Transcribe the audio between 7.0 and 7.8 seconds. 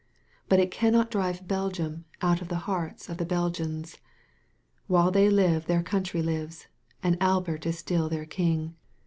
and Albert is